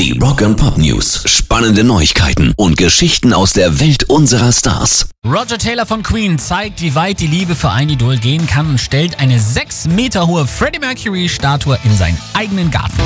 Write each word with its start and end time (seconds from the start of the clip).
Die 0.00 0.18
Rock 0.18 0.40
and 0.40 0.56
Pop 0.56 0.78
News. 0.78 1.24
Spannende 1.26 1.84
Neuigkeiten 1.84 2.54
und 2.56 2.78
Geschichten 2.78 3.34
aus 3.34 3.52
der 3.52 3.80
Welt 3.80 4.04
unserer 4.04 4.50
Stars. 4.50 5.10
Roger 5.26 5.58
Taylor 5.58 5.84
von 5.84 6.02
Queen 6.02 6.38
zeigt, 6.38 6.80
wie 6.80 6.94
weit 6.94 7.20
die 7.20 7.26
Liebe 7.26 7.54
für 7.54 7.68
ein 7.68 7.90
Idol 7.90 8.16
gehen 8.16 8.46
kann 8.46 8.66
und 8.70 8.80
stellt 8.80 9.20
eine 9.20 9.38
6 9.38 9.88
Meter 9.88 10.26
hohe 10.26 10.46
Freddie 10.46 10.78
Mercury 10.78 11.28
Statue 11.28 11.78
in 11.84 11.94
seinen 11.94 12.16
eigenen 12.32 12.70
Garten. 12.70 12.96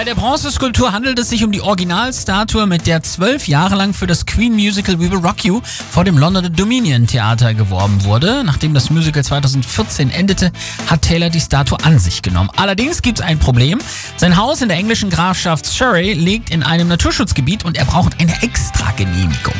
Bei 0.00 0.04
der 0.04 0.14
Bronzeskulptur 0.14 0.92
handelt 0.92 1.18
es 1.18 1.28
sich 1.28 1.44
um 1.44 1.52
die 1.52 1.60
Originalstatue, 1.60 2.66
mit 2.66 2.86
der 2.86 3.02
zwölf 3.02 3.46
Jahre 3.48 3.74
lang 3.74 3.92
für 3.92 4.06
das 4.06 4.24
Queen 4.24 4.54
Musical 4.54 4.98
We 4.98 5.10
Will 5.10 5.18
Rock 5.18 5.44
You 5.44 5.60
vor 5.90 6.04
dem 6.04 6.16
Londoner 6.16 6.48
Dominion 6.48 7.06
Theater 7.06 7.52
geworben 7.52 8.02
wurde. 8.04 8.42
Nachdem 8.42 8.72
das 8.72 8.88
Musical 8.88 9.22
2014 9.22 10.08
endete, 10.08 10.52
hat 10.86 11.02
Taylor 11.02 11.28
die 11.28 11.38
Statue 11.38 11.76
an 11.84 11.98
sich 11.98 12.22
genommen. 12.22 12.48
Allerdings 12.56 13.02
gibt 13.02 13.18
es 13.18 13.24
ein 13.26 13.38
Problem. 13.38 13.78
Sein 14.16 14.38
Haus 14.38 14.62
in 14.62 14.68
der 14.68 14.78
englischen 14.78 15.10
Grafschaft 15.10 15.66
Surrey 15.66 16.14
liegt 16.14 16.48
in 16.48 16.62
einem 16.62 16.88
Naturschutzgebiet 16.88 17.66
und 17.66 17.76
er 17.76 17.84
braucht 17.84 18.18
eine 18.22 18.42
extra 18.42 18.92
Genehmigung. 18.92 19.52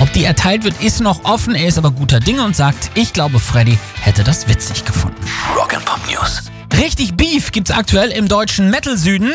Ob 0.00 0.10
die 0.14 0.24
erteilt 0.24 0.64
wird, 0.64 0.82
ist 0.82 1.02
noch 1.02 1.26
offen. 1.26 1.54
Er 1.54 1.68
ist 1.68 1.76
aber 1.76 1.90
guter 1.90 2.18
Dinge 2.18 2.44
und 2.44 2.56
sagt, 2.56 2.92
ich 2.94 3.12
glaube, 3.12 3.38
Freddy 3.38 3.78
hätte 4.00 4.24
das 4.24 4.48
witzig 4.48 4.86
gefunden. 4.86 5.20
Richtig 6.82 7.14
Beef 7.14 7.52
gibt's 7.52 7.70
aktuell 7.70 8.10
im 8.10 8.26
deutschen 8.26 8.68
Metal-Süden. 8.68 9.30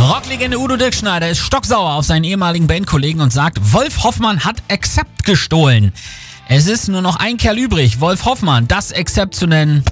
Rocklegende 0.00 0.58
Udo 0.58 0.76
Dirkschneider 0.76 1.30
ist 1.30 1.38
stocksauer 1.38 1.92
auf 1.92 2.04
seinen 2.04 2.24
ehemaligen 2.24 2.66
Bandkollegen 2.66 3.20
und 3.20 3.32
sagt, 3.32 3.72
Wolf 3.72 4.02
Hoffmann 4.02 4.44
hat 4.44 4.56
Accept 4.68 5.22
gestohlen. 5.22 5.92
Es 6.48 6.66
ist 6.66 6.88
nur 6.88 7.00
noch 7.00 7.14
ein 7.14 7.36
Kerl 7.36 7.58
übrig, 7.58 8.00
Wolf 8.00 8.24
Hoffmann, 8.24 8.66
das 8.66 8.92
Accept 8.92 9.36
zu 9.36 9.46
nennen. 9.46 9.84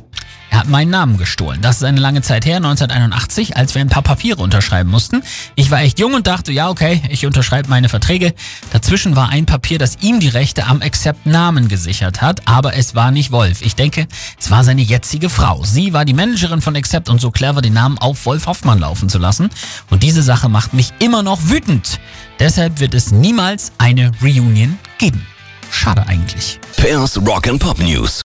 Er 0.55 0.61
hat 0.61 0.69
meinen 0.69 0.93
Namen 0.93 1.19
gestohlen. 1.19 1.61
Das 1.63 1.79
ist 1.79 1.83
eine 1.83 1.99
lange 1.99 2.23
Zeit 2.23 2.47
her, 2.47 2.59
1981, 2.59 3.57
als 3.57 3.75
wir 3.75 3.83
ein 3.83 3.89
paar 3.89 4.05
Papiere 4.05 4.41
unterschreiben 4.41 4.89
mussten. 4.89 5.25
Ich 5.57 5.73
war 5.73 5.81
echt 5.81 5.99
jung 5.99 6.15
und 6.15 6.29
dachte, 6.29 6.53
ja, 6.53 6.71
okay, 6.71 7.03
ich 7.09 7.27
unterschreibe 7.27 7.69
meine 7.69 7.89
Verträge. 7.89 8.35
Dazwischen 8.73 9.17
war 9.17 9.31
ein 9.31 9.47
Papier, 9.47 9.81
das 9.81 9.97
ihm 10.01 10.21
die 10.21 10.29
Rechte 10.29 10.67
am 10.67 10.81
Accept-Namen 10.81 11.67
gesichert 11.67 12.23
hat, 12.23 12.47
aber 12.47 12.77
es 12.77 12.95
war 12.95 13.11
nicht 13.11 13.33
Wolf. 13.33 13.63
Ich 13.63 13.75
denke, 13.75 14.07
es 14.39 14.49
war 14.53 14.63
seine 14.63 14.83
jetzige 14.83 15.29
Frau. 15.29 15.65
Sie 15.65 15.93
war 15.93 16.05
die 16.05 16.15
Managerin 16.15 16.61
von 16.61 16.77
Accept 16.77 17.09
und 17.09 17.21
so 17.21 17.33
clever, 17.33 17.61
den 17.61 17.73
Namen 17.73 17.99
auf 17.99 18.25
Wolf 18.25 18.47
Hoffmann 18.47 18.79
laufen 18.79 19.09
zu 19.09 19.19
lassen. 19.19 19.51
Und 19.91 20.05
diese 20.05 20.23
Sache 20.23 20.49
macht 20.49 20.73
mich 20.73 20.93
immer 21.01 21.25
noch 21.25 21.49
wütend. 21.49 21.99
Deshalb 22.39 22.79
wird 22.79 22.95
es 22.95 23.11
niemals 23.11 23.73
eine 23.79 24.13
Reunion 24.23 24.79
geben. 24.99 25.27
Schade 25.73 26.07
eigentlich. 26.07 26.61
Pairs 26.77 27.19
Rock 27.27 27.49
and 27.49 27.59
Pop 27.59 27.81
News. 27.81 28.23